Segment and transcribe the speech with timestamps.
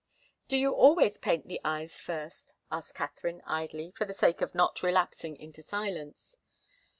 [0.47, 4.81] "Do you always paint the eyes first?" asked Katharine, idly, for the sake of not
[4.81, 6.35] relapsing into silence.